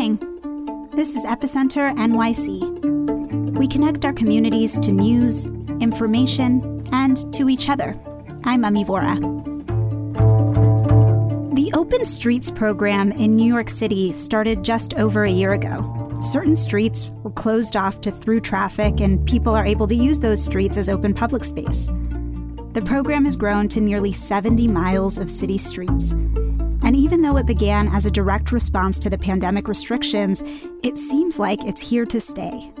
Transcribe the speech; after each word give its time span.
morning. 0.00 0.88
This 0.94 1.14
is 1.14 1.26
Epicenter 1.26 1.94
NYC. 1.94 3.52
We 3.58 3.68
connect 3.68 4.06
our 4.06 4.14
communities 4.14 4.78
to 4.78 4.92
news, 4.92 5.44
information, 5.78 6.86
and 6.90 7.30
to 7.34 7.50
each 7.50 7.68
other. 7.68 8.00
I'm 8.44 8.64
Ami 8.64 8.82
Vora. 8.82 9.18
The 11.54 11.70
Open 11.74 12.02
Streets 12.06 12.50
program 12.50 13.12
in 13.12 13.36
New 13.36 13.44
York 13.44 13.68
City 13.68 14.10
started 14.10 14.64
just 14.64 14.94
over 14.94 15.24
a 15.24 15.30
year 15.30 15.52
ago. 15.52 16.18
Certain 16.22 16.56
streets 16.56 17.12
were 17.22 17.32
closed 17.32 17.76
off 17.76 18.00
to 18.00 18.10
through 18.10 18.40
traffic, 18.40 19.02
and 19.02 19.26
people 19.26 19.54
are 19.54 19.66
able 19.66 19.86
to 19.86 19.94
use 19.94 20.18
those 20.18 20.42
streets 20.42 20.78
as 20.78 20.88
open 20.88 21.12
public 21.12 21.44
space. 21.44 21.88
The 22.72 22.82
program 22.86 23.26
has 23.26 23.36
grown 23.36 23.68
to 23.68 23.82
nearly 23.82 24.12
70 24.12 24.66
miles 24.66 25.18
of 25.18 25.30
city 25.30 25.58
streets. 25.58 26.14
And 26.82 26.96
even 26.96 27.22
though 27.22 27.36
it 27.36 27.46
began 27.46 27.88
as 27.88 28.06
a 28.06 28.10
direct 28.10 28.52
response 28.52 28.98
to 29.00 29.10
the 29.10 29.18
pandemic 29.18 29.68
restrictions, 29.68 30.42
it 30.82 30.96
seems 30.96 31.38
like 31.38 31.64
it's 31.64 31.80
here 31.80 32.06
to 32.06 32.20
stay. 32.20 32.72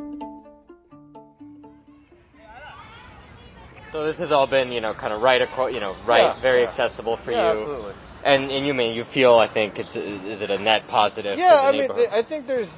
So 3.92 4.06
this 4.06 4.18
has 4.18 4.30
all 4.30 4.46
been, 4.46 4.70
you 4.70 4.80
know, 4.80 4.94
kind 4.94 5.12
of 5.12 5.20
right, 5.20 5.42
across, 5.42 5.72
you 5.72 5.80
know, 5.80 5.96
right, 6.06 6.22
Yeah, 6.36 6.40
very 6.40 6.62
yeah. 6.62 6.68
accessible 6.68 7.18
for 7.24 7.32
Yeah, 7.32 7.52
you. 7.52 7.60
absolutely. 7.60 7.94
And 8.24 8.50
and 8.50 8.66
you 8.66 8.74
mean 8.74 8.94
you 8.94 9.04
feel, 9.12 9.34
I 9.34 9.52
think, 9.52 9.78
it's 9.78 9.88
is 9.96 10.42
it 10.42 10.50
a 10.50 10.58
net 10.58 10.82
positive? 10.88 11.38
Yeah, 11.38 11.70
for 11.70 11.76
the 11.76 11.82
I 11.92 11.96
mean. 11.96 12.08
I 12.12 12.22
think 12.22 12.46
there's 12.46 12.68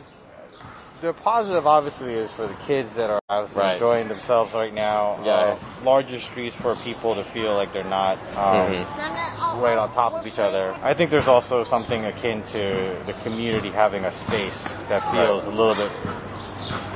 the 1.03 1.13
positive. 1.13 1.67
Obviously, 1.67 2.15
is 2.15 2.31
for 2.33 2.47
the 2.47 2.57
kids 2.67 2.95
that 2.97 3.11
are 3.11 3.21
obviously 3.29 3.61
Right. 3.61 3.75
enjoying 3.75 4.09
themselves 4.09 4.55
right 4.55 4.73
now. 4.73 5.19
Yeah. 5.23 5.33
Uh, 5.33 5.59
larger 5.83 6.21
streets 6.21 6.57
for 6.63 6.77
people 6.77 7.15
to 7.17 7.25
feel 7.35 7.55
like 7.55 7.73
they're 7.73 7.83
not 7.85 8.19
um, 8.37 8.73
Mhm. 8.73 9.61
right 9.61 9.77
on 9.77 9.91
top 9.93 10.15
of 10.15 10.27
each 10.27 10.39
other. 10.39 10.75
I 10.83 10.95
think 10.95 11.11
there's 11.11 11.29
also 11.29 11.65
something 11.65 12.07
akin 12.07 12.43
to 12.53 12.97
the 13.05 13.13
community 13.25 13.71
having 13.71 14.05
a 14.05 14.13
space 14.13 14.79
that 14.89 15.03
feels 15.11 15.45
a 15.45 15.51
little 15.51 15.75
bit. 15.75 15.91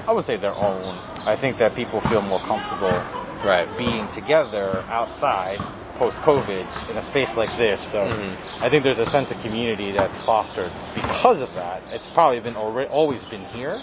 I 0.09 0.13
would 0.13 0.25
say 0.25 0.37
their 0.37 0.55
own. 0.55 0.97
I 1.27 1.37
think 1.37 1.59
that 1.59 1.75
people 1.75 2.01
feel 2.03 2.23
more 2.23 2.39
comfortable 2.41 3.03
right. 3.45 3.69
being 3.77 4.09
together 4.09 4.85
outside 4.89 5.61
post 5.99 6.21
COVID 6.23 6.67
in 6.91 6.97
a 6.97 7.03
space 7.03 7.35
like 7.37 7.51
this. 7.57 7.81
So 7.91 8.05
Mhm. 8.05 8.37
I 8.63 8.69
think 8.69 8.85
there's 8.85 8.99
a 8.99 9.07
sense 9.07 9.31
of 9.31 9.39
community 9.41 9.93
that's 9.93 10.21
fostered 10.23 10.71
because 10.95 11.41
of 11.41 11.53
that. 11.55 11.83
It's 11.93 12.07
probably 12.09 12.41
been 12.41 12.57
already, 12.57 12.89
always 12.91 13.25
been 13.27 13.45
here, 13.47 13.81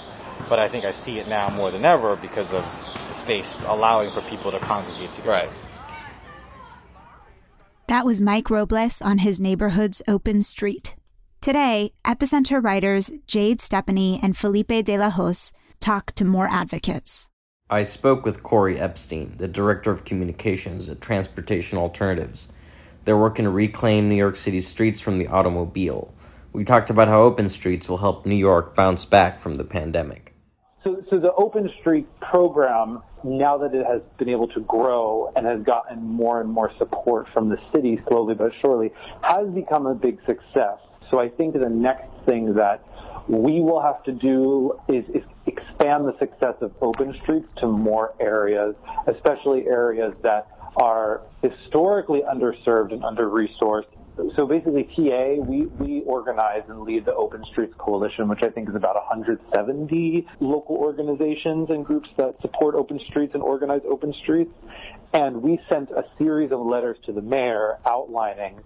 but 0.49 0.59
I 0.59 0.69
think 0.69 0.85
I 0.85 0.91
see 0.91 1.19
it 1.19 1.27
now 1.27 1.49
more 1.49 1.71
than 1.71 1.85
ever 1.85 2.15
because 2.15 2.47
of 2.47 2.63
the 2.63 3.21
space 3.23 3.55
allowing 3.65 4.11
for 4.13 4.21
people 4.29 4.51
to 4.51 4.59
congregate 4.59 5.09
together. 5.15 5.29
Right. 5.29 5.49
That 7.87 8.05
was 8.05 8.21
Mike 8.21 8.49
Robles 8.49 9.01
on 9.01 9.19
his 9.19 9.39
neighborhood's 9.39 10.01
open 10.07 10.41
street. 10.41 10.95
Today, 11.41 11.91
Epicenter 12.05 12.63
writers 12.63 13.11
Jade 13.27 13.59
Stepany 13.59 14.17
and 14.23 14.37
Felipe 14.37 14.85
de 14.85 14.97
la 14.97 15.09
Hoz 15.09 15.51
talk 15.79 16.13
to 16.13 16.23
more 16.23 16.47
advocates. 16.47 17.27
I 17.69 17.83
spoke 17.83 18.25
with 18.25 18.43
Corey 18.43 18.79
Epstein, 18.79 19.35
the 19.37 19.47
Director 19.47 19.91
of 19.91 20.05
Communications 20.05 20.87
at 20.87 21.01
Transportation 21.01 21.77
Alternatives. 21.77 22.53
They're 23.03 23.17
working 23.17 23.43
to 23.43 23.51
reclaim 23.51 24.07
New 24.07 24.15
York 24.15 24.37
City's 24.37 24.67
streets 24.67 25.01
from 25.01 25.17
the 25.17 25.27
automobile. 25.27 26.13
We 26.53 26.63
talked 26.63 26.91
about 26.91 27.07
how 27.07 27.23
open 27.23 27.49
streets 27.49 27.89
will 27.89 27.97
help 27.97 28.27
New 28.27 28.35
York 28.35 28.75
bounce 28.75 29.05
back 29.05 29.39
from 29.39 29.57
the 29.57 29.63
pandemic. 29.63 30.35
So, 30.83 31.03
so 31.09 31.19
the 31.19 31.33
Open 31.33 31.67
Street 31.79 32.07
program, 32.19 33.01
now 33.23 33.57
that 33.57 33.73
it 33.73 33.85
has 33.87 34.01
been 34.19 34.29
able 34.29 34.47
to 34.49 34.59
grow 34.59 35.31
and 35.35 35.47
has 35.47 35.63
gotten 35.63 36.03
more 36.03 36.41
and 36.41 36.49
more 36.49 36.71
support 36.77 37.27
from 37.33 37.49
the 37.49 37.57
city 37.73 37.99
slowly 38.07 38.35
but 38.35 38.51
surely, 38.61 38.91
has 39.23 39.49
become 39.49 39.87
a 39.87 39.95
big 39.95 40.19
success. 40.27 40.77
So 41.09 41.19
I 41.19 41.29
think 41.29 41.53
the 41.53 41.69
next 41.69 42.11
thing 42.27 42.53
that 42.53 42.85
we 43.27 43.61
will 43.61 43.81
have 43.81 44.03
to 44.03 44.11
do 44.11 44.79
is, 44.87 45.05
is 45.09 45.23
expand 45.47 46.05
the 46.05 46.15
success 46.19 46.55
of 46.61 46.71
Open 46.81 47.19
Streets 47.21 47.47
to 47.57 47.67
more 47.67 48.13
areas, 48.19 48.75
especially 49.07 49.65
areas 49.65 50.13
that 50.21 50.47
are 50.75 51.21
historically 51.41 52.21
underserved 52.21 52.91
and 52.93 53.03
under-resourced 53.03 53.85
so 54.35 54.45
basically, 54.45 54.83
TA, 54.95 55.41
we, 55.41 55.65
we 55.65 56.01
organize 56.01 56.63
and 56.69 56.81
lead 56.81 57.05
the 57.05 57.13
Open 57.13 57.43
Streets 57.51 57.73
Coalition, 57.77 58.27
which 58.27 58.43
I 58.43 58.49
think 58.49 58.69
is 58.69 58.75
about 58.75 58.95
170 58.95 60.27
local 60.39 60.75
organizations 60.75 61.69
and 61.69 61.83
groups 61.83 62.09
that 62.17 62.35
support 62.41 62.75
open 62.75 62.99
streets 63.09 63.33
and 63.33 63.41
organize 63.41 63.81
open 63.89 64.13
streets. 64.21 64.51
And 65.13 65.41
we 65.41 65.59
sent 65.69 65.89
a 65.91 66.03
series 66.17 66.51
of 66.51 66.59
letters 66.59 66.97
to 67.05 67.11
the 67.11 67.21
mayor 67.21 67.79
outlining 67.85 68.59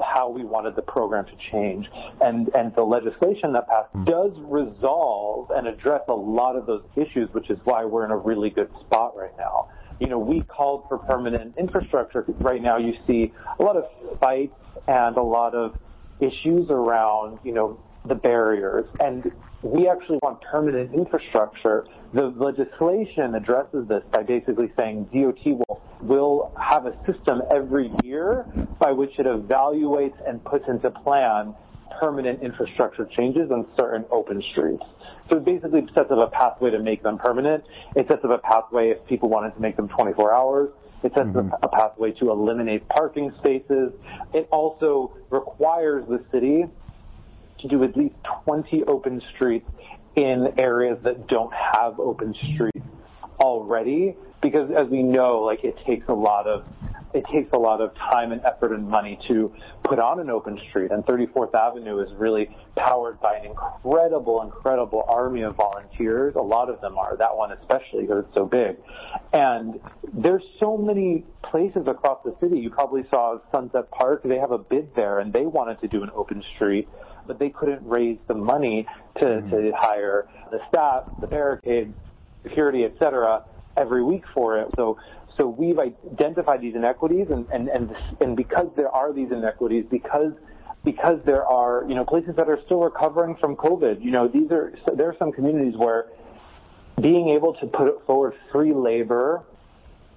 how 0.00 0.30
we 0.30 0.44
wanted 0.44 0.76
the 0.76 0.82
program 0.82 1.24
to 1.26 1.32
change. 1.50 1.86
And, 2.20 2.48
and 2.54 2.72
the 2.76 2.82
legislation 2.82 3.52
that 3.54 3.68
passed 3.68 3.90
hmm. 3.90 4.04
does 4.04 4.32
resolve 4.38 5.50
and 5.50 5.66
address 5.66 6.02
a 6.08 6.14
lot 6.14 6.54
of 6.54 6.66
those 6.66 6.84
issues, 6.94 7.28
which 7.32 7.50
is 7.50 7.58
why 7.64 7.84
we're 7.84 8.04
in 8.04 8.12
a 8.12 8.16
really 8.16 8.50
good 8.50 8.70
spot 8.86 9.16
right 9.16 9.36
now 9.36 9.68
you 10.00 10.08
know, 10.08 10.18
we 10.18 10.42
called 10.42 10.84
for 10.88 10.98
permanent 10.98 11.54
infrastructure. 11.58 12.24
Right 12.40 12.62
now, 12.62 12.78
you 12.78 12.94
see 13.06 13.32
a 13.58 13.62
lot 13.62 13.76
of 13.76 13.84
fights 14.20 14.54
and 14.88 15.16
a 15.16 15.22
lot 15.22 15.54
of 15.54 15.74
issues 16.20 16.68
around, 16.70 17.38
you 17.44 17.52
know, 17.52 17.78
the 18.06 18.14
barriers. 18.14 18.84
And 19.00 19.30
we 19.62 19.88
actually 19.88 20.18
want 20.22 20.40
permanent 20.42 20.92
infrastructure. 20.92 21.86
The 22.12 22.24
legislation 22.24 23.34
addresses 23.34 23.86
this 23.88 24.02
by 24.12 24.22
basically 24.24 24.72
saying 24.78 25.08
DOT 25.14 25.46
will, 25.46 25.82
will 26.00 26.52
have 26.60 26.86
a 26.86 26.96
system 27.06 27.42
every 27.50 27.90
year 28.02 28.44
by 28.80 28.90
which 28.92 29.18
it 29.18 29.26
evaluates 29.26 30.16
and 30.26 30.44
puts 30.44 30.64
into 30.68 30.90
plan 30.90 31.54
permanent 32.00 32.42
infrastructure 32.42 33.04
changes 33.04 33.50
on 33.50 33.66
certain 33.76 34.04
open 34.10 34.42
streets. 34.52 34.82
So 35.30 35.36
it 35.36 35.44
basically 35.44 35.86
sets 35.94 36.10
up 36.10 36.18
a 36.18 36.26
pathway 36.28 36.70
to 36.70 36.78
make 36.78 37.02
them 37.02 37.18
permanent. 37.18 37.64
It 37.96 38.08
sets 38.08 38.24
up 38.24 38.30
a 38.30 38.38
pathway 38.38 38.90
if 38.90 39.06
people 39.06 39.28
wanted 39.28 39.54
to 39.54 39.60
make 39.60 39.76
them 39.76 39.88
24 39.88 40.34
hours. 40.34 40.70
It 41.02 41.12
sets 41.14 41.28
up 41.28 41.44
mm-hmm. 41.44 41.64
a 41.64 41.68
pathway 41.68 42.12
to 42.12 42.30
eliminate 42.30 42.88
parking 42.88 43.32
spaces. 43.38 43.92
It 44.32 44.48
also 44.50 45.16
requires 45.30 46.06
the 46.08 46.24
city 46.30 46.64
to 47.60 47.68
do 47.68 47.82
at 47.84 47.96
least 47.96 48.14
20 48.44 48.84
open 48.84 49.22
streets 49.34 49.68
in 50.16 50.52
areas 50.58 50.98
that 51.04 51.26
don't 51.26 51.52
have 51.54 51.98
open 51.98 52.34
streets 52.52 52.86
already 53.40 54.14
because 54.42 54.70
as 54.70 54.88
we 54.88 55.02
know, 55.02 55.40
like 55.40 55.64
it 55.64 55.76
takes 55.86 56.06
a 56.08 56.12
lot 56.12 56.46
of 56.46 56.66
it 57.14 57.24
takes 57.32 57.52
a 57.52 57.58
lot 57.58 57.80
of 57.80 57.94
time 57.94 58.32
and 58.32 58.42
effort 58.44 58.72
and 58.72 58.88
money 58.88 59.18
to 59.28 59.52
put 59.84 59.98
on 59.98 60.20
an 60.20 60.30
open 60.30 60.58
street. 60.68 60.90
And 60.90 61.04
34th 61.04 61.54
Avenue 61.54 62.00
is 62.00 62.10
really 62.14 62.54
powered 62.76 63.20
by 63.20 63.36
an 63.36 63.46
incredible, 63.46 64.42
incredible 64.42 65.04
army 65.08 65.42
of 65.42 65.54
volunteers. 65.54 66.34
A 66.36 66.40
lot 66.40 66.70
of 66.70 66.80
them 66.80 66.96
are, 66.96 67.16
that 67.16 67.36
one 67.36 67.52
especially 67.52 68.02
because 68.02 68.24
it's 68.24 68.34
so 68.34 68.46
big. 68.46 68.76
And 69.32 69.80
there's 70.12 70.42
so 70.58 70.76
many 70.76 71.24
places 71.42 71.86
across 71.86 72.18
the 72.24 72.34
city. 72.40 72.58
You 72.58 72.70
probably 72.70 73.04
saw 73.10 73.38
Sunset 73.50 73.90
Park. 73.90 74.22
They 74.24 74.38
have 74.38 74.52
a 74.52 74.58
bid 74.58 74.94
there 74.94 75.18
and 75.20 75.32
they 75.32 75.46
wanted 75.46 75.80
to 75.80 75.88
do 75.88 76.02
an 76.02 76.10
open 76.14 76.42
street, 76.54 76.88
but 77.26 77.38
they 77.38 77.50
couldn't 77.50 77.86
raise 77.86 78.18
the 78.26 78.34
money 78.34 78.86
to, 79.18 79.24
mm-hmm. 79.24 79.50
to 79.50 79.72
hire 79.76 80.28
the 80.50 80.60
staff, 80.68 81.04
the 81.20 81.26
barricades, 81.26 81.94
security, 82.42 82.84
et 82.84 82.94
cetera, 82.98 83.44
every 83.76 84.02
week 84.02 84.24
for 84.34 84.58
it. 84.58 84.68
So 84.76 84.98
so 85.36 85.46
we've 85.46 85.78
identified 85.78 86.60
these 86.60 86.74
inequities, 86.74 87.28
and, 87.30 87.46
and, 87.52 87.68
and, 87.68 87.94
and 88.20 88.36
because 88.36 88.68
there 88.76 88.90
are 88.90 89.12
these 89.12 89.30
inequities, 89.30 89.84
because 89.90 90.32
because 90.84 91.20
there 91.24 91.46
are 91.46 91.84
you 91.88 91.94
know 91.94 92.04
places 92.04 92.34
that 92.36 92.48
are 92.48 92.58
still 92.64 92.80
recovering 92.80 93.36
from 93.36 93.56
COVID, 93.56 94.02
you 94.02 94.10
know 94.10 94.28
these 94.28 94.50
are 94.50 94.74
there 94.94 95.08
are 95.08 95.16
some 95.18 95.32
communities 95.32 95.74
where 95.76 96.06
being 97.00 97.30
able 97.30 97.54
to 97.54 97.66
put 97.66 98.04
forward 98.06 98.34
free 98.50 98.72
labor 98.74 99.44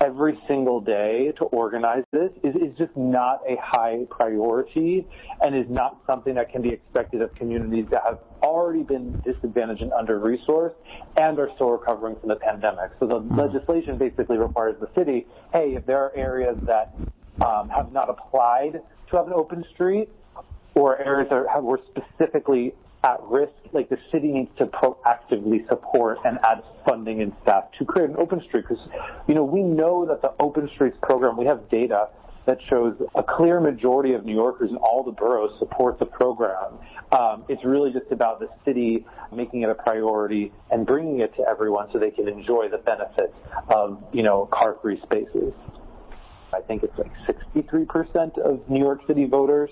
every 0.05 0.37
single 0.47 0.79
day 0.79 1.31
to 1.37 1.45
organize 1.45 2.03
this 2.11 2.31
is, 2.43 2.55
is 2.55 2.77
just 2.77 2.95
not 2.95 3.41
a 3.47 3.55
high 3.61 3.99
priority 4.09 5.07
and 5.41 5.55
is 5.55 5.65
not 5.69 6.01
something 6.05 6.35
that 6.35 6.51
can 6.51 6.61
be 6.61 6.69
expected 6.69 7.21
of 7.21 7.33
communities 7.35 7.85
that 7.91 8.01
have 8.05 8.19
already 8.43 8.83
been 8.83 9.17
disadvantaged 9.25 9.81
and 9.81 9.91
under-resourced 9.93 10.75
and 11.17 11.39
are 11.39 11.49
still 11.55 11.71
recovering 11.71 12.15
from 12.19 12.29
the 12.29 12.35
pandemic. 12.35 12.91
So 12.99 13.07
the 13.07 13.15
legislation 13.15 13.97
basically 13.97 14.37
requires 14.37 14.75
the 14.79 14.89
city, 14.97 15.25
hey, 15.53 15.75
if 15.75 15.85
there 15.85 16.03
are 16.03 16.15
areas 16.15 16.57
that 16.67 16.93
um, 17.45 17.69
have 17.69 17.91
not 17.91 18.09
applied 18.09 18.81
to 19.09 19.17
have 19.17 19.27
an 19.27 19.33
open 19.33 19.63
street 19.73 20.09
or 20.75 20.99
areas 20.99 21.29
that 21.29 21.45
have, 21.51 21.63
were 21.63 21.79
specifically 21.89 22.73
at 23.05 23.21
risk, 23.23 23.53
like 23.71 23.87
the 23.89 23.99
city 24.11 24.31
needs 24.31 24.49
to 24.57 24.65
proactively 24.65 25.67
support 25.69 26.17
and 26.25 26.39
add 26.43 26.63
funding 26.87 27.21
and 27.21 27.31
staff 27.43 27.65
to 27.77 27.85
create 27.85 28.09
an 28.09 28.15
open 28.17 28.41
street. 28.41 28.65
Because, 28.67 28.83
you 29.27 29.35
know, 29.35 29.43
we 29.43 29.61
know 29.61 30.07
that 30.07 30.23
the 30.23 30.33
open 30.39 30.67
streets 30.73 30.97
program, 31.03 31.37
we 31.37 31.45
have 31.45 31.69
data 31.69 32.09
that 32.47 32.57
shows 32.67 32.95
a 33.15 33.23
clear 33.23 33.59
majority 33.59 34.13
of 34.13 34.25
New 34.25 34.33
Yorkers 34.33 34.71
in 34.71 34.77
all 34.77 35.03
the 35.03 35.11
boroughs 35.11 35.57
support 35.59 35.99
the 35.99 36.05
program. 36.05 36.77
Um, 37.11 37.43
it's 37.47 37.63
really 37.63 37.91
just 37.91 38.11
about 38.11 38.39
the 38.39 38.49
city 38.65 39.05
making 39.31 39.61
it 39.61 39.69
a 39.69 39.75
priority 39.75 40.51
and 40.71 40.85
bringing 40.85 41.19
it 41.19 41.35
to 41.35 41.47
everyone 41.47 41.89
so 41.91 41.99
they 41.99 42.11
can 42.11 42.27
enjoy 42.27 42.69
the 42.69 42.77
benefits 42.79 43.33
of, 43.69 44.03
you 44.13 44.23
know, 44.23 44.47
car-free 44.51 44.99
spaces. 45.03 45.53
I 46.53 46.61
think 46.61 46.83
it's 46.83 46.97
like 46.97 47.11
63% 47.27 48.37
of 48.39 48.67
New 48.69 48.79
York 48.79 49.01
City 49.07 49.25
voters 49.25 49.69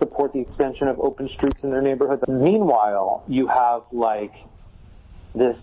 support 0.00 0.32
the 0.32 0.40
expansion 0.40 0.88
of 0.88 0.98
open 0.98 1.28
streets 1.36 1.60
in 1.62 1.70
their 1.70 1.82
neighborhoods. 1.82 2.22
Meanwhile, 2.26 3.22
you 3.28 3.46
have 3.46 3.82
like 3.92 4.32
this 5.34 5.56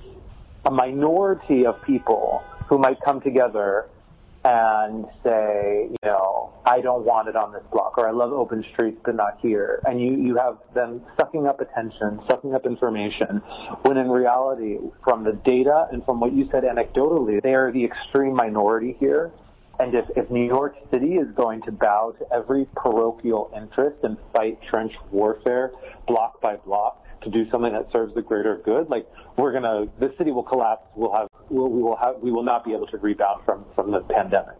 a 0.65 0.71
minority 0.71 1.65
of 1.65 1.81
people 1.83 2.43
who 2.67 2.77
might 2.77 3.01
come 3.01 3.19
together 3.21 3.87
and 4.43 5.05
say, 5.23 5.87
you 5.89 5.97
know, 6.03 6.53
I 6.65 6.79
don't 6.79 7.03
want 7.03 7.27
it 7.27 7.35
on 7.35 7.51
this 7.51 7.63
block, 7.71 7.97
or 7.97 8.07
I 8.07 8.11
love 8.11 8.31
open 8.31 8.63
streets, 8.73 8.97
but 9.03 9.15
not 9.15 9.39
here. 9.41 9.81
And 9.85 9.99
you, 9.99 10.15
you 10.15 10.37
have 10.37 10.57
them 10.73 11.01
sucking 11.19 11.47
up 11.47 11.59
attention, 11.59 12.21
sucking 12.29 12.53
up 12.53 12.65
information, 12.65 13.41
when 13.81 13.97
in 13.97 14.09
reality, 14.09 14.77
from 15.03 15.23
the 15.23 15.33
data 15.33 15.87
and 15.91 16.03
from 16.05 16.19
what 16.19 16.33
you 16.33 16.47
said 16.51 16.63
anecdotally, 16.63 17.41
they 17.41 17.55
are 17.55 17.71
the 17.71 17.83
extreme 17.83 18.33
minority 18.35 18.95
here. 18.99 19.31
And 19.79 19.93
if, 19.93 20.05
if 20.15 20.29
New 20.31 20.45
York 20.45 20.75
City 20.91 21.15
is 21.15 21.27
going 21.35 21.61
to 21.63 21.71
bow 21.71 22.15
to 22.19 22.25
every 22.33 22.65
parochial 22.75 23.51
interest 23.55 23.97
and 24.03 24.17
fight 24.33 24.57
trench 24.69 24.91
warfare 25.11 25.71
block 26.07 26.41
by 26.41 26.55
block 26.55 27.05
to 27.23 27.29
do 27.29 27.49
something 27.51 27.73
that 27.73 27.87
serves 27.91 28.13
the 28.15 28.21
greater 28.21 28.61
good, 28.65 28.89
like 28.89 29.05
we're 29.37 29.53
gonna, 29.53 29.85
the 29.99 30.13
city 30.17 30.31
will 30.31 30.43
collapse. 30.43 30.83
We'll 30.95 31.13
have, 31.13 31.27
we'll, 31.49 31.69
we 31.69 31.83
will 31.83 31.97
have, 31.97 32.15
we 32.21 32.31
will 32.31 32.43
not 32.43 32.65
be 32.65 32.73
able 32.73 32.87
to 32.87 32.97
rebound 32.97 33.43
from 33.45 33.65
from 33.75 33.91
the 33.91 34.01
pandemic. 34.01 34.55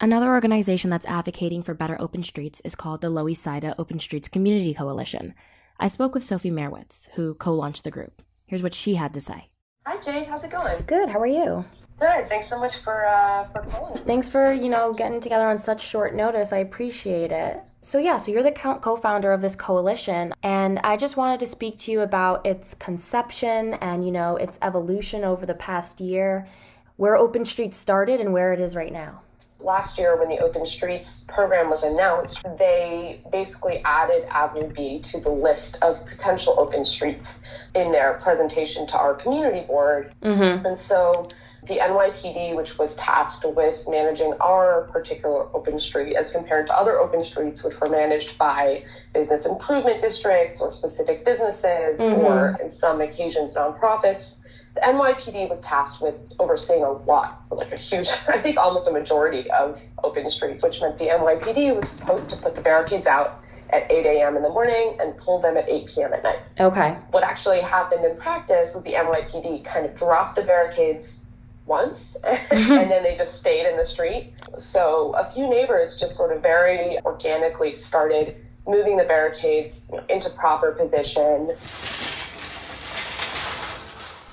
Another 0.00 0.30
organization 0.30 0.88
that's 0.88 1.04
advocating 1.04 1.62
for 1.62 1.74
better 1.74 2.00
open 2.00 2.22
streets 2.22 2.62
is 2.62 2.74
called 2.74 3.02
the 3.02 3.10
Lower 3.10 3.28
East 3.28 3.42
Side 3.42 3.74
Open 3.76 3.98
Streets 3.98 4.28
Community 4.28 4.72
Coalition. 4.72 5.34
I 5.78 5.88
spoke 5.88 6.14
with 6.14 6.24
Sophie 6.24 6.50
Merwitz, 6.50 7.10
who 7.10 7.34
co-launched 7.34 7.84
the 7.84 7.90
group. 7.90 8.22
Here's 8.46 8.62
what 8.62 8.72
she 8.72 8.94
had 8.94 9.12
to 9.12 9.20
say. 9.20 9.50
Hi 9.84 10.00
Jade, 10.00 10.26
how's 10.26 10.44
it 10.44 10.50
going? 10.50 10.82
Good. 10.86 11.10
How 11.10 11.20
are 11.20 11.26
you? 11.26 11.66
Good. 12.00 12.30
Thanks 12.30 12.48
so 12.48 12.58
much 12.58 12.76
for 12.82 13.04
uh, 13.04 13.44
for 13.52 13.60
calling. 13.70 13.96
Thanks 13.98 14.30
for 14.30 14.52
you 14.52 14.70
know 14.70 14.94
getting 14.94 15.20
together 15.20 15.46
on 15.46 15.58
such 15.58 15.86
short 15.86 16.14
notice. 16.14 16.50
I 16.50 16.58
appreciate 16.58 17.30
it. 17.30 17.60
So 17.82 17.98
yeah, 17.98 18.16
so 18.16 18.32
you're 18.32 18.42
the 18.42 18.52
co-founder 18.52 19.32
of 19.32 19.42
this 19.42 19.54
coalition, 19.54 20.32
and 20.42 20.78
I 20.78 20.96
just 20.96 21.18
wanted 21.18 21.40
to 21.40 21.46
speak 21.46 21.76
to 21.80 21.92
you 21.92 22.00
about 22.00 22.46
its 22.46 22.72
conception 22.72 23.74
and 23.74 24.04
you 24.04 24.12
know 24.12 24.36
its 24.36 24.58
evolution 24.62 25.24
over 25.24 25.44
the 25.44 25.54
past 25.54 26.00
year, 26.00 26.48
where 26.96 27.16
Open 27.16 27.44
Streets 27.44 27.76
started 27.76 28.18
and 28.18 28.32
where 28.32 28.54
it 28.54 28.60
is 28.60 28.74
right 28.74 28.92
now. 28.92 29.20
Last 29.58 29.98
year, 29.98 30.18
when 30.18 30.30
the 30.30 30.38
Open 30.38 30.64
Streets 30.64 31.20
program 31.28 31.68
was 31.68 31.82
announced, 31.82 32.40
they 32.58 33.20
basically 33.30 33.82
added 33.84 34.24
Avenue 34.30 34.72
B 34.72 35.00
to 35.10 35.20
the 35.20 35.28
list 35.28 35.76
of 35.82 36.02
potential 36.06 36.54
open 36.58 36.82
streets 36.82 37.26
in 37.74 37.92
their 37.92 38.14
presentation 38.22 38.86
to 38.86 38.96
our 38.96 39.12
community 39.12 39.66
board, 39.66 40.14
mm-hmm. 40.22 40.64
and 40.64 40.78
so 40.78 41.28
the 41.66 41.76
NYPD, 41.76 42.56
which 42.56 42.78
was 42.78 42.94
tasked 42.94 43.44
with 43.44 43.86
managing 43.86 44.32
our 44.40 44.88
particular 44.92 45.54
open 45.54 45.78
street 45.78 46.16
as 46.16 46.30
compared 46.30 46.66
to 46.68 46.72
other 46.74 46.98
open 46.98 47.22
streets, 47.24 47.62
which 47.62 47.78
were 47.80 47.90
managed 47.90 48.38
by 48.38 48.82
business 49.12 49.44
improvement 49.44 50.00
districts 50.00 50.60
or 50.60 50.72
specific 50.72 51.24
businesses 51.24 51.98
mm-hmm. 51.98 52.20
or, 52.20 52.58
in 52.62 52.70
some 52.70 53.00
occasions, 53.00 53.54
nonprofits. 53.54 54.34
The 54.74 54.80
NYPD 54.80 55.50
was 55.50 55.60
tasked 55.60 56.00
with 56.00 56.14
overseeing 56.38 56.82
a 56.82 56.92
lot, 56.92 57.42
like 57.50 57.72
a 57.72 57.78
huge, 57.78 58.08
I 58.28 58.40
think 58.40 58.56
almost 58.56 58.88
a 58.88 58.92
majority 58.92 59.50
of 59.50 59.80
open 60.02 60.30
streets, 60.30 60.64
which 60.64 60.80
meant 60.80 60.96
the 60.96 61.08
NYPD 61.08 61.74
was 61.74 61.88
supposed 61.90 62.30
to 62.30 62.36
put 62.36 62.54
the 62.54 62.62
barricades 62.62 63.06
out 63.06 63.42
at 63.72 63.90
8 63.90 64.06
a.m. 64.06 64.36
in 64.36 64.42
the 64.42 64.48
morning 64.48 64.96
and 65.00 65.16
pull 65.18 65.40
them 65.40 65.56
at 65.56 65.68
8 65.68 65.86
p.m. 65.86 66.12
at 66.12 66.22
night. 66.22 66.38
Okay. 66.58 66.96
What 67.10 67.22
actually 67.22 67.60
happened 67.60 68.04
in 68.04 68.16
practice 68.16 68.74
was 68.74 68.82
the 68.82 68.94
NYPD 68.94 69.64
kind 69.64 69.86
of 69.86 69.96
dropped 69.96 70.36
the 70.36 70.42
barricades 70.42 71.18
once 71.66 72.16
and 72.24 72.90
then 72.90 73.02
they 73.02 73.16
just 73.16 73.36
stayed 73.36 73.68
in 73.68 73.76
the 73.76 73.86
street. 73.86 74.32
So 74.56 75.14
a 75.16 75.30
few 75.32 75.48
neighbors 75.48 75.96
just 75.96 76.16
sort 76.16 76.34
of 76.34 76.42
very 76.42 76.98
organically 77.04 77.74
started 77.74 78.36
moving 78.66 78.96
the 78.96 79.04
barricades 79.04 79.86
into 80.08 80.30
proper 80.30 80.72
position. 80.72 81.50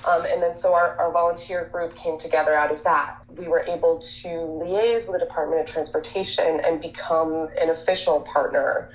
Um, 0.08 0.24
and 0.24 0.42
then 0.42 0.56
so 0.56 0.72
our, 0.72 0.96
our 0.98 1.12
volunteer 1.12 1.68
group 1.70 1.94
came 1.94 2.18
together 2.18 2.54
out 2.54 2.72
of 2.72 2.82
that. 2.84 3.18
We 3.28 3.46
were 3.46 3.64
able 3.68 4.02
to 4.22 4.28
liaise 4.28 5.06
with 5.06 5.20
the 5.20 5.26
Department 5.26 5.60
of 5.60 5.66
Transportation 5.66 6.60
and 6.60 6.80
become 6.80 7.48
an 7.60 7.70
official 7.70 8.20
partner 8.22 8.90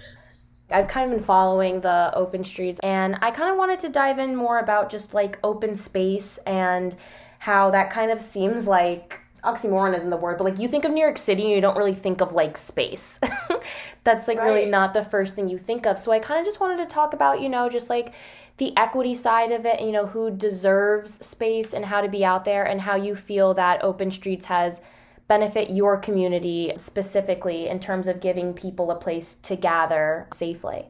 I've 0.73 0.87
kind 0.87 1.11
of 1.11 1.17
been 1.17 1.25
following 1.25 1.81
the 1.81 2.11
open 2.15 2.43
streets 2.43 2.79
and 2.81 3.17
I 3.21 3.31
kind 3.31 3.51
of 3.51 3.57
wanted 3.57 3.79
to 3.79 3.89
dive 3.89 4.17
in 4.17 4.35
more 4.35 4.59
about 4.59 4.89
just 4.89 5.13
like 5.13 5.37
open 5.43 5.75
space 5.75 6.37
and 6.47 6.95
how 7.43 7.69
that 7.71 7.89
kind 7.89 8.09
of 8.09 8.21
seems 8.21 8.67
like 8.67 9.19
oxymoron 9.43 9.93
isn't 9.93 10.09
the 10.09 10.15
word, 10.15 10.37
but 10.37 10.45
like 10.45 10.59
you 10.59 10.69
think 10.69 10.85
of 10.85 10.93
New 10.93 11.01
York 11.01 11.17
City 11.17 11.41
and 11.43 11.51
you 11.51 11.59
don't 11.59 11.75
really 11.75 11.93
think 11.93 12.21
of 12.21 12.31
like 12.31 12.57
space. 12.57 13.19
That's 14.05 14.29
like 14.29 14.37
right. 14.37 14.45
really 14.45 14.65
not 14.71 14.93
the 14.93 15.03
first 15.03 15.35
thing 15.35 15.49
you 15.49 15.57
think 15.57 15.85
of. 15.85 15.99
So 15.99 16.13
I 16.13 16.19
kind 16.19 16.39
of 16.39 16.45
just 16.45 16.61
wanted 16.61 16.77
to 16.77 16.85
talk 16.85 17.13
about, 17.13 17.41
you 17.41 17.49
know, 17.49 17.67
just 17.67 17.89
like 17.89 18.13
the 18.59 18.71
equity 18.77 19.13
side 19.13 19.51
of 19.51 19.65
it, 19.65 19.79
and, 19.79 19.87
you 19.87 19.91
know, 19.91 20.05
who 20.05 20.31
deserves 20.31 21.15
space 21.25 21.73
and 21.73 21.83
how 21.83 21.99
to 21.99 22.07
be 22.07 22.23
out 22.23 22.45
there 22.45 22.63
and 22.63 22.79
how 22.79 22.95
you 22.95 23.13
feel 23.13 23.53
that 23.55 23.83
Open 23.83 24.09
Streets 24.09 24.45
has 24.45 24.81
benefit 25.27 25.69
your 25.69 25.97
community 25.97 26.71
specifically 26.77 27.67
in 27.67 27.81
terms 27.81 28.07
of 28.07 28.21
giving 28.21 28.53
people 28.53 28.89
a 28.89 28.95
place 28.95 29.35
to 29.35 29.57
gather 29.57 30.29
safely. 30.33 30.85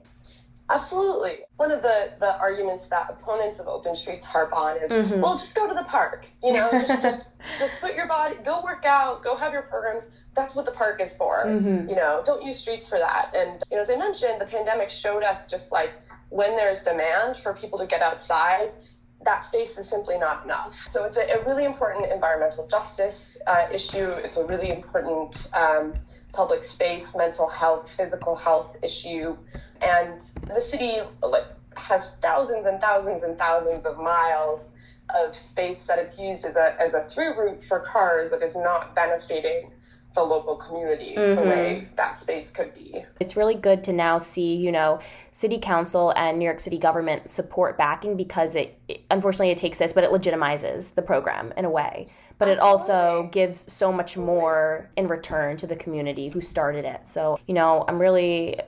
Absolutely. 0.70 1.40
One 1.58 1.72
of 1.72 1.82
the, 1.82 2.14
the 2.20 2.38
arguments 2.40 2.86
that 2.90 3.10
opponents 3.10 3.60
of 3.60 3.68
open 3.68 3.96
streets 3.96 4.26
harp 4.26 4.54
on 4.54 4.78
is, 4.78 4.90
mm-hmm. 4.90 5.20
well, 5.20 5.38
just 5.38 5.54
go 5.54 5.68
to 5.68 5.74
the 5.74 5.84
park. 5.84 6.26
You 6.42 6.54
know, 6.54 6.70
just, 6.72 6.88
just 7.02 7.26
just 7.60 7.74
put 7.82 7.96
your 7.96 8.08
body, 8.08 8.36
go 8.46 8.64
work 8.64 8.86
out, 8.86 9.24
go 9.24 9.36
have 9.36 9.52
your 9.52 9.64
programs. 9.64 10.06
That's 10.36 10.56
what 10.56 10.66
the 10.66 10.72
park 10.72 11.02
is 11.02 11.14
for. 11.16 11.44
Mm-hmm. 11.46 11.90
You 11.90 11.96
know, 11.96 12.24
don't 12.26 12.44
use 12.44 12.58
streets 12.58 12.88
for 12.88 12.98
that. 12.98 13.34
And 13.36 13.62
you 13.70 13.78
know, 13.78 13.84
as 13.84 13.90
I 13.90 13.98
mentioned, 13.98 14.40
the 14.40 14.46
pandemic 14.46 14.90
showed 14.90 15.24
us 15.24 15.48
just 15.48 15.72
like 15.72 15.92
when 16.30 16.56
there's 16.56 16.82
demand 16.82 17.38
for 17.44 17.54
people 17.54 17.78
to 17.80 17.86
get 17.86 18.02
outside, 18.02 18.72
that 19.26 19.46
space 19.46 19.78
is 19.78 19.88
simply 19.88 20.18
not 20.18 20.46
enough. 20.46 20.74
So 20.92 21.04
it's 21.04 21.18
a, 21.18 21.40
a 21.40 21.46
really 21.46 21.66
important 21.66 22.12
environmental 22.12 22.68
justice 22.68 23.38
uh, 23.48 23.68
issue. 23.72 24.10
It's 24.10 24.38
a 24.38 24.46
really 24.46 24.72
important 24.72 25.50
um, 25.54 25.94
public 26.32 26.64
space, 26.64 27.06
mental 27.16 27.48
health, 27.48 27.90
physical 27.96 28.36
health 28.36 28.76
issue 28.82 29.38
and 29.84 30.22
the 30.48 30.62
city 30.62 31.00
like 31.22 31.46
has 31.76 32.10
thousands 32.22 32.66
and 32.66 32.80
thousands 32.80 33.24
and 33.24 33.38
thousands 33.38 33.86
of 33.86 33.98
miles 33.98 34.66
of 35.14 35.36
space 35.36 35.80
that 35.88 36.00
is 36.00 36.18
used 36.18 36.46
as 36.46 36.56
a 36.56 36.80
as 36.80 36.94
a 36.94 37.04
through 37.10 37.38
route 37.38 37.62
for 37.68 37.80
cars 37.82 38.32
that 38.32 38.42
is 38.42 38.56
not 38.56 38.96
benefiting 38.96 39.72
the 40.16 40.22
local 40.22 40.56
community 40.56 41.16
mm-hmm. 41.18 41.42
the 41.42 41.48
way 41.48 41.88
that 41.98 42.20
space 42.20 42.50
could 42.52 42.74
be. 42.74 43.04
It's 43.20 43.36
really 43.36 43.56
good 43.56 43.84
to 43.86 43.94
now 43.94 44.20
see, 44.20 44.56
you 44.56 44.72
know, 44.72 45.00
city 45.32 45.58
council 45.58 46.14
and 46.16 46.38
New 46.38 46.46
York 46.46 46.60
City 46.60 46.78
government 46.78 47.30
support 47.30 47.78
backing 47.78 48.16
because 48.16 48.56
it, 48.56 48.80
it 48.88 49.02
unfortunately 49.10 49.50
it 49.50 49.58
takes 49.58 49.80
this, 49.80 49.94
but 49.94 50.04
it 50.04 50.12
legitimizes 50.12 50.94
the 50.94 51.02
program 51.02 51.54
in 51.58 51.66
a 51.66 51.70
way. 51.70 52.10
But 52.38 52.48
it 52.48 52.60
also 52.60 53.30
gives 53.32 53.72
so 53.72 53.92
much 53.92 54.18
more 54.18 54.90
in 54.98 55.08
return 55.08 55.56
to 55.58 55.68
the 55.68 55.76
community 55.76 56.30
who 56.30 56.42
started 56.42 56.84
it. 56.84 57.08
So, 57.08 57.40
you 57.48 57.54
know, 57.54 57.86
I'm 57.88 58.00
really 58.00 58.60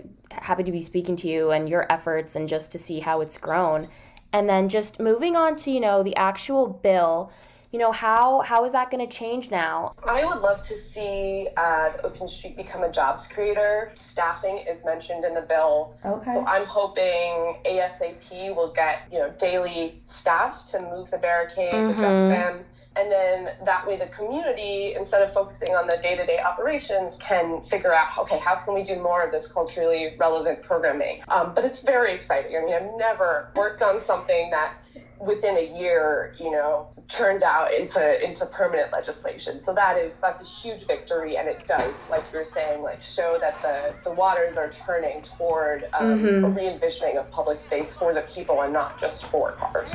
happy 0.45 0.63
to 0.63 0.71
be 0.71 0.81
speaking 0.81 1.15
to 1.17 1.27
you 1.27 1.51
and 1.51 1.67
your 1.67 1.91
efforts 1.91 2.35
and 2.35 2.47
just 2.47 2.71
to 2.71 2.79
see 2.79 2.99
how 2.99 3.21
it's 3.21 3.37
grown. 3.37 3.89
And 4.31 4.49
then 4.49 4.69
just 4.69 4.99
moving 4.99 5.35
on 5.35 5.55
to, 5.57 5.71
you 5.71 5.79
know, 5.79 6.03
the 6.03 6.15
actual 6.15 6.67
bill, 6.67 7.31
you 7.71 7.79
know, 7.79 7.91
how 7.91 8.41
how 8.41 8.63
is 8.63 8.71
that 8.73 8.91
going 8.91 9.05
to 9.05 9.13
change 9.13 9.49
now? 9.49 9.95
I 10.05 10.23
would 10.23 10.41
love 10.41 10.61
to 10.67 10.79
see 10.79 11.47
uh, 11.57 11.91
Open 12.03 12.27
Street 12.27 12.55
become 12.55 12.83
a 12.83 12.91
jobs 12.91 13.27
creator. 13.27 13.91
Staffing 14.05 14.57
is 14.69 14.83
mentioned 14.85 15.25
in 15.25 15.33
the 15.33 15.41
bill. 15.41 15.95
Okay. 16.05 16.33
So 16.33 16.45
I'm 16.45 16.65
hoping 16.65 17.57
ASAP 17.65 18.55
will 18.55 18.71
get, 18.73 19.07
you 19.11 19.19
know, 19.19 19.33
daily 19.39 20.01
staff 20.05 20.65
to 20.71 20.81
move 20.81 21.11
the 21.11 21.17
barricades, 21.17 21.73
mm-hmm. 21.73 21.99
adjust 21.99 22.29
them 22.29 22.65
and 22.95 23.11
then 23.11 23.49
that 23.65 23.85
way 23.85 23.97
the 23.97 24.07
community, 24.07 24.93
instead 24.95 25.21
of 25.21 25.33
focusing 25.33 25.75
on 25.75 25.87
the 25.87 25.97
day-to-day 26.01 26.39
operations, 26.39 27.17
can 27.19 27.61
figure 27.63 27.93
out, 27.93 28.17
okay, 28.17 28.39
how 28.39 28.55
can 28.55 28.73
we 28.73 28.83
do 28.83 28.95
more 29.01 29.21
of 29.21 29.31
this 29.31 29.47
culturally 29.47 30.15
relevant 30.17 30.63
programming? 30.63 31.21
Um, 31.27 31.53
but 31.53 31.65
it's 31.65 31.81
very 31.81 32.13
exciting. 32.13 32.55
I 32.55 32.63
mean, 32.63 32.73
I've 32.73 32.97
never 32.97 33.51
worked 33.55 33.81
on 33.81 34.01
something 34.03 34.49
that 34.51 34.75
within 35.19 35.57
a 35.57 35.77
year, 35.77 36.35
you 36.39 36.51
know, 36.51 36.87
turned 37.07 37.43
out 37.43 37.73
into 37.73 38.23
into 38.23 38.45
permanent 38.47 38.91
legislation. 38.91 39.61
So 39.61 39.73
that 39.73 39.97
is 39.97 40.13
that's 40.21 40.41
a 40.41 40.45
huge 40.45 40.85
victory, 40.87 41.37
and 41.37 41.47
it 41.47 41.67
does, 41.67 41.93
like 42.09 42.23
you're 42.33 42.45
saying, 42.45 42.81
like 42.81 43.01
show 43.01 43.37
that 43.39 43.61
the 43.61 43.93
the 44.03 44.13
waters 44.13 44.57
are 44.57 44.69
turning 44.69 45.21
toward 45.21 45.87
um, 45.93 46.19
mm-hmm. 46.19 46.45
a 46.45 46.49
re-envisioning 46.49 47.17
of 47.17 47.29
public 47.31 47.59
space 47.59 47.93
for 47.93 48.13
the 48.13 48.21
people 48.21 48.61
and 48.61 48.73
not 48.73 48.99
just 48.99 49.25
for 49.25 49.53
cars. 49.53 49.91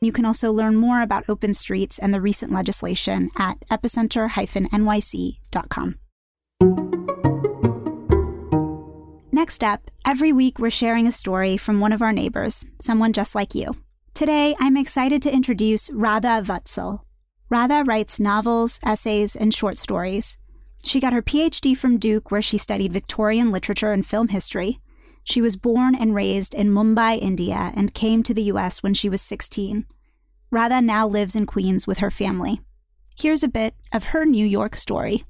You 0.00 0.12
can 0.12 0.24
also 0.24 0.52
learn 0.52 0.76
more 0.76 1.02
about 1.02 1.28
open 1.28 1.52
streets 1.54 1.98
and 1.98 2.14
the 2.14 2.20
recent 2.20 2.52
legislation 2.52 3.30
at 3.36 3.58
epicenter-nyc.com. 3.70 5.94
Next 9.32 9.62
up, 9.62 9.90
every 10.04 10.32
week 10.32 10.58
we're 10.58 10.70
sharing 10.70 11.06
a 11.06 11.12
story 11.12 11.56
from 11.56 11.80
one 11.80 11.92
of 11.92 12.02
our 12.02 12.12
neighbors, 12.12 12.66
someone 12.80 13.12
just 13.12 13.34
like 13.34 13.54
you. 13.54 13.76
Today, 14.14 14.56
I'm 14.58 14.76
excited 14.76 15.22
to 15.22 15.32
introduce 15.32 15.92
Radha 15.92 16.42
Vatsal. 16.44 17.00
Radha 17.48 17.84
writes 17.86 18.18
novels, 18.18 18.80
essays, 18.84 19.36
and 19.36 19.54
short 19.54 19.78
stories. 19.78 20.38
She 20.84 21.00
got 21.00 21.12
her 21.12 21.22
PhD 21.22 21.76
from 21.76 21.98
Duke, 21.98 22.30
where 22.30 22.42
she 22.42 22.58
studied 22.58 22.92
Victorian 22.92 23.52
literature 23.52 23.92
and 23.92 24.04
film 24.04 24.28
history. 24.28 24.80
She 25.24 25.40
was 25.40 25.56
born 25.56 25.94
and 25.94 26.14
raised 26.14 26.54
in 26.54 26.70
Mumbai, 26.70 27.18
India, 27.20 27.72
and 27.76 27.94
came 27.94 28.22
to 28.22 28.34
the 28.34 28.44
US 28.44 28.82
when 28.82 28.94
she 28.94 29.08
was 29.08 29.22
16. 29.22 29.86
Radha 30.50 30.80
now 30.80 31.06
lives 31.06 31.36
in 31.36 31.46
Queens 31.46 31.86
with 31.86 31.98
her 31.98 32.10
family. 32.10 32.60
Here's 33.16 33.42
a 33.42 33.48
bit 33.48 33.74
of 33.92 34.04
her 34.04 34.24
New 34.24 34.46
York 34.46 34.76
story. 34.76 35.24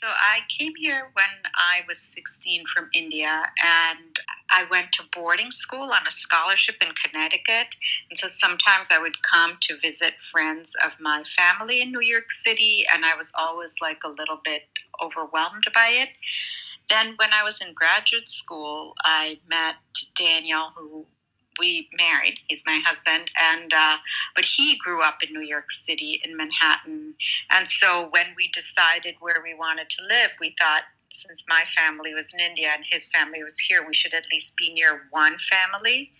So 0.00 0.06
I 0.06 0.40
came 0.48 0.74
here 0.78 1.10
when 1.14 1.26
I 1.56 1.80
was 1.88 1.98
16 1.98 2.66
from 2.66 2.88
India 2.94 3.42
and 3.60 4.20
I 4.48 4.64
went 4.70 4.92
to 4.92 5.02
boarding 5.12 5.50
school 5.50 5.90
on 5.90 6.06
a 6.06 6.10
scholarship 6.10 6.76
in 6.80 6.90
Connecticut. 6.92 7.74
And 8.08 8.16
so 8.16 8.28
sometimes 8.28 8.90
I 8.92 9.00
would 9.00 9.16
come 9.22 9.56
to 9.62 9.76
visit 9.76 10.14
friends 10.22 10.72
of 10.84 10.92
my 11.00 11.24
family 11.24 11.82
in 11.82 11.90
New 11.90 12.00
York 12.00 12.30
City 12.30 12.84
and 12.94 13.04
I 13.04 13.16
was 13.16 13.32
always 13.36 13.74
like 13.80 14.02
a 14.04 14.08
little 14.08 14.40
bit 14.44 14.62
overwhelmed 15.02 15.64
by 15.74 15.88
it. 15.90 16.10
Then 16.88 17.14
when 17.16 17.32
I 17.32 17.42
was 17.42 17.60
in 17.60 17.74
graduate 17.74 18.28
school, 18.28 18.94
I 19.04 19.38
met 19.48 19.76
Daniel 20.14 20.72
who 20.76 21.06
we 21.58 21.88
married. 21.98 22.38
He's 22.46 22.62
my 22.64 22.80
husband, 22.84 23.30
and 23.40 23.72
uh, 23.74 23.96
but 24.34 24.44
he 24.44 24.76
grew 24.76 25.02
up 25.02 25.22
in 25.22 25.32
New 25.32 25.46
York 25.46 25.70
City 25.70 26.20
in 26.24 26.36
Manhattan. 26.36 27.14
And 27.50 27.66
so 27.66 28.08
when 28.10 28.26
we 28.36 28.48
decided 28.48 29.16
where 29.20 29.40
we 29.42 29.54
wanted 29.54 29.90
to 29.90 30.02
live, 30.04 30.30
we 30.40 30.54
thought 30.58 30.84
since 31.10 31.44
my 31.48 31.64
family 31.76 32.14
was 32.14 32.32
in 32.32 32.40
India 32.40 32.70
and 32.74 32.84
his 32.88 33.08
family 33.08 33.42
was 33.42 33.58
here, 33.58 33.84
we 33.86 33.94
should 33.94 34.14
at 34.14 34.26
least 34.30 34.56
be 34.56 34.72
near 34.72 35.06
one 35.10 35.36
family. 35.38 36.12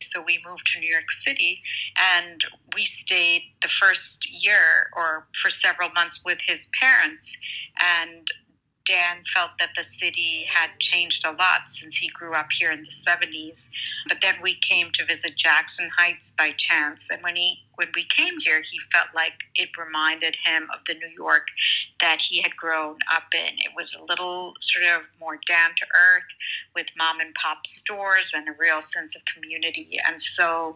So 0.00 0.22
we 0.22 0.40
moved 0.46 0.66
to 0.66 0.80
New 0.80 0.88
York 0.88 1.10
City 1.10 1.60
and 1.96 2.44
we 2.74 2.84
stayed 2.84 3.42
the 3.62 3.68
first 3.68 4.30
year 4.30 4.90
or 4.94 5.26
for 5.42 5.50
several 5.50 5.90
months 5.90 6.22
with 6.24 6.38
his 6.46 6.68
parents. 6.78 7.34
And 7.80 8.30
Dan 8.88 9.22
felt 9.34 9.50
that 9.58 9.70
the 9.76 9.82
city 9.82 10.46
had 10.48 10.70
changed 10.78 11.26
a 11.26 11.32
lot 11.32 11.68
since 11.68 11.98
he 11.98 12.08
grew 12.08 12.34
up 12.34 12.50
here 12.50 12.72
in 12.72 12.82
the 12.82 12.88
70s. 12.88 13.68
But 14.08 14.22
then 14.22 14.36
we 14.42 14.54
came 14.54 14.90
to 14.92 15.04
visit 15.04 15.36
Jackson 15.36 15.90
Heights 15.98 16.30
by 16.30 16.52
chance. 16.56 17.10
And 17.10 17.22
when 17.22 17.36
he 17.36 17.64
when 17.74 17.88
we 17.94 18.04
came 18.04 18.40
here, 18.40 18.60
he 18.60 18.80
felt 18.92 19.08
like 19.14 19.44
it 19.54 19.68
reminded 19.78 20.36
him 20.44 20.68
of 20.74 20.84
the 20.86 20.94
New 20.94 21.10
York 21.16 21.46
that 22.00 22.20
he 22.20 22.42
had 22.42 22.56
grown 22.56 22.98
up 23.12 23.32
in. 23.32 23.54
It 23.58 23.70
was 23.76 23.94
a 23.94 24.02
little 24.02 24.54
sort 24.58 24.86
of 24.86 25.02
more 25.20 25.38
down 25.46 25.70
to 25.76 25.86
earth 25.96 26.24
with 26.74 26.86
mom 26.96 27.20
and 27.20 27.32
pop 27.34 27.66
stores 27.66 28.32
and 28.34 28.48
a 28.48 28.52
real 28.58 28.80
sense 28.80 29.14
of 29.14 29.22
community. 29.32 29.96
And 30.04 30.20
so 30.20 30.74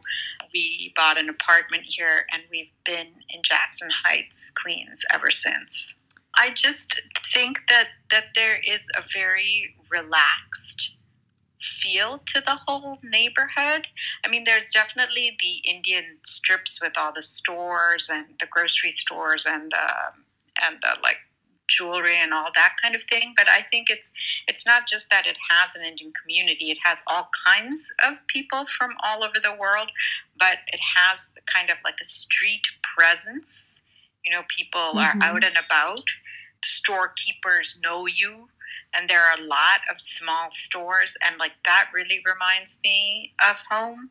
we 0.55 0.93
bought 0.95 1.19
an 1.19 1.29
apartment 1.29 1.85
here 1.89 2.27
and 2.33 2.43
we've 2.53 2.71
been 2.85 3.09
in 3.31 3.43
Jackson 3.43 3.89
Heights, 4.05 4.53
Queens 4.55 5.05
ever 5.11 5.31
since. 5.31 5.97
I 6.37 6.51
just 6.51 7.01
think 7.33 7.59
that 7.69 7.89
that 8.11 8.27
there 8.35 8.61
is 8.67 8.89
a 8.97 9.03
very 9.13 9.77
relaxed 9.91 10.95
feel 11.81 12.21
to 12.27 12.41
the 12.41 12.57
whole 12.67 12.99
neighborhood. 13.03 13.89
I 14.25 14.29
mean, 14.29 14.45
there's 14.45 14.71
definitely 14.71 15.37
the 15.41 15.69
Indian 15.69 16.19
strips 16.25 16.81
with 16.83 16.93
all 16.97 17.13
the 17.15 17.23
stores 17.23 18.09
and 18.13 18.27
the 18.41 18.47
grocery 18.47 18.91
stores 18.91 19.45
and 19.47 19.71
the 19.71 19.89
and 20.63 20.77
the 20.83 20.97
like 21.03 21.19
jewelry 21.69 22.17
and 22.17 22.35
all 22.35 22.49
that 22.55 22.75
kind 22.83 22.95
of 22.95 23.03
thing. 23.03 23.35
But 23.37 23.49
I 23.49 23.63
think 23.63 23.89
it's 23.91 24.13
it's 24.49 24.67
not 24.67 24.87
just 24.87 25.11
that 25.11 25.27
it 25.27 25.37
has 25.51 25.75
an 25.75 25.83
Indian 25.83 26.13
community; 26.21 26.71
it 26.71 26.79
has 26.85 27.03
all 27.07 27.29
kinds 27.47 27.91
of 28.07 28.19
people 28.27 28.67
from 28.67 28.93
all 29.03 29.25
over 29.25 29.39
the 29.43 29.55
world. 29.55 29.91
But 30.39 30.59
it 30.73 30.81
has 30.97 31.31
kind 31.47 31.71
of 31.71 31.77
like 31.85 31.97
a 32.01 32.05
street 32.05 32.67
presence. 32.97 33.79
You 34.25 34.33
know, 34.33 34.43
people 34.57 34.95
mm-hmm. 34.95 35.21
are 35.21 35.25
out 35.25 35.45
and 35.45 35.57
about 35.57 36.05
storekeepers 36.65 37.79
know 37.83 38.07
you 38.07 38.49
and 38.95 39.09
there 39.09 39.23
are 39.23 39.39
a 39.39 39.47
lot 39.47 39.81
of 39.91 40.01
small 40.01 40.51
stores 40.51 41.17
and 41.25 41.37
like 41.39 41.53
that 41.65 41.89
really 41.95 42.23
reminds 42.27 42.79
me 42.85 43.33
of 43.49 43.57
home. 43.71 44.11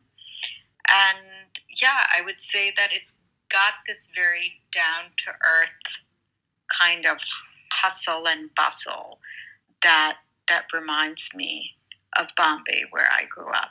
And 0.88 1.42
yeah 1.80 2.06
i 2.16 2.20
would 2.20 2.40
say 2.40 2.72
that 2.76 2.90
it's 2.92 3.14
got 3.50 3.74
this 3.86 4.08
very 4.14 4.60
down 4.72 5.10
to 5.18 5.30
earth 5.32 5.70
kind 6.80 7.06
of 7.06 7.18
hustle 7.72 8.26
and 8.26 8.50
bustle 8.54 9.18
that 9.82 10.18
that 10.48 10.64
reminds 10.72 11.34
me 11.34 11.70
of 12.18 12.26
bombay 12.36 12.84
where 12.90 13.08
i 13.12 13.24
grew 13.24 13.50
up 13.52 13.70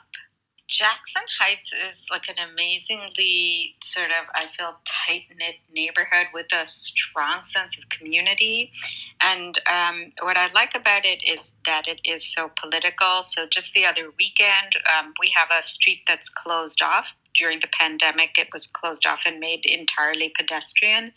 Jackson 0.72 1.22
Heights 1.38 1.70
is 1.84 2.02
like 2.10 2.30
an 2.30 2.36
amazingly 2.50 3.74
sort 3.82 4.06
of, 4.06 4.26
I 4.34 4.46
feel, 4.56 4.74
tight 4.86 5.24
knit 5.36 5.56
neighborhood 5.70 6.28
with 6.32 6.46
a 6.54 6.64
strong 6.64 7.42
sense 7.42 7.76
of 7.76 7.90
community. 7.90 8.72
And 9.20 9.58
um, 9.70 10.12
what 10.22 10.38
I 10.38 10.50
like 10.54 10.74
about 10.74 11.04
it 11.04 11.22
is 11.30 11.52
that 11.66 11.88
it 11.88 12.00
is 12.06 12.24
so 12.24 12.50
political. 12.58 13.22
So 13.22 13.46
just 13.46 13.74
the 13.74 13.84
other 13.84 14.12
weekend, 14.18 14.72
um, 14.98 15.12
we 15.20 15.30
have 15.36 15.48
a 15.56 15.60
street 15.60 16.04
that's 16.06 16.30
closed 16.30 16.80
off. 16.80 17.14
During 17.34 17.60
the 17.60 17.68
pandemic, 17.78 18.38
it 18.38 18.48
was 18.50 18.66
closed 18.66 19.06
off 19.06 19.24
and 19.26 19.38
made 19.38 19.66
entirely 19.66 20.32
pedestrian. 20.34 21.12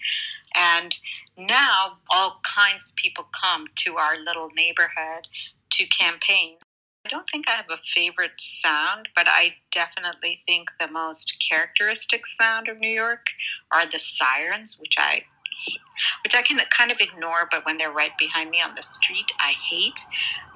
And 0.53 0.97
now 1.37 1.99
all 2.11 2.41
kinds 2.43 2.87
of 2.87 2.95
people 2.95 3.25
come 3.41 3.67
to 3.85 3.95
our 3.95 4.19
little 4.19 4.49
neighborhood 4.53 5.29
to 5.71 5.85
campaign. 5.85 6.57
I 7.05 7.09
don't 7.09 7.29
think 7.29 7.47
I 7.47 7.51
have 7.51 7.69
a 7.69 7.77
favorite 7.93 8.39
sound, 8.39 9.09
but 9.15 9.27
I 9.29 9.55
definitely 9.71 10.39
think 10.45 10.69
the 10.79 10.87
most 10.87 11.35
characteristic 11.51 12.25
sound 12.25 12.67
of 12.67 12.79
New 12.79 12.89
York 12.89 13.27
are 13.71 13.85
the 13.85 13.99
sirens, 13.99 14.77
which 14.79 14.95
I 14.97 15.23
which 16.23 16.35
I 16.35 16.41
can 16.41 16.59
kind 16.77 16.91
of 16.91 16.99
ignore, 16.99 17.47
but 17.49 17.65
when 17.65 17.77
they're 17.77 17.91
right 17.91 18.17
behind 18.17 18.49
me 18.49 18.61
on 18.61 18.75
the 18.75 18.81
street, 18.81 19.31
I 19.39 19.53
hate. 19.69 19.99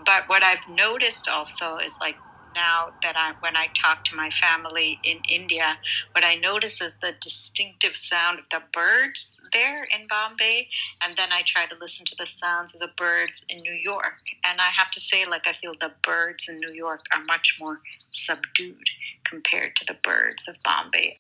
But 0.05 0.27
what 0.27 0.43
I've 0.43 0.67
noticed 0.67 1.29
also 1.29 1.77
is 1.77 1.95
like 2.01 2.17
now 2.55 2.89
that 3.01 3.15
I, 3.17 3.33
when 3.39 3.55
I 3.55 3.67
talk 3.73 4.03
to 4.05 4.15
my 4.15 4.29
family 4.29 4.99
in 5.03 5.17
India, 5.29 5.77
what 6.13 6.23
I 6.23 6.35
notice 6.35 6.81
is 6.81 6.97
the 6.97 7.13
distinctive 7.21 7.95
sound 7.95 8.39
of 8.39 8.49
the 8.49 8.61
birds 8.73 9.35
there 9.53 9.83
in 9.95 10.05
Bombay, 10.09 10.67
and 11.03 11.15
then 11.15 11.29
I 11.31 11.41
try 11.45 11.65
to 11.65 11.75
listen 11.79 12.05
to 12.05 12.15
the 12.17 12.25
sounds 12.25 12.73
of 12.73 12.81
the 12.81 12.91
birds 12.97 13.43
in 13.49 13.59
New 13.61 13.77
York. 13.79 14.13
And 14.45 14.59
I 14.59 14.69
have 14.75 14.91
to 14.91 14.99
say, 14.99 15.25
like, 15.25 15.47
I 15.47 15.53
feel 15.53 15.73
the 15.79 15.91
birds 16.03 16.47
in 16.49 16.57
New 16.57 16.73
York 16.73 17.01
are 17.13 17.23
much 17.25 17.57
more 17.59 17.79
subdued 18.11 18.89
compared 19.23 19.75
to 19.77 19.85
the 19.85 19.97
birds 20.03 20.47
of 20.47 20.55
Bombay. 20.63 21.17